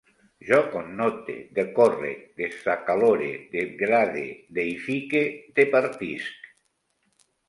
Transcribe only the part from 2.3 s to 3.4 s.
desacalore,